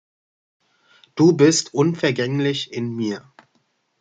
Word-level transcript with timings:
Du 1.13 1.33
bist 1.37 1.75
unvergänglich 1.75 2.73
in 2.73 2.95
mir! 2.95 3.31